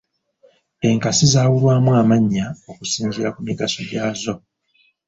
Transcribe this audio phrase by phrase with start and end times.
[0.87, 4.33] Enkasi zaawulwamu amannya okusinziira ku migaso gyazo.